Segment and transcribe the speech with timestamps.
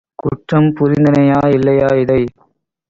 [0.15, 2.21] குற்றம் புரிந்தனையா இல்லையா இதை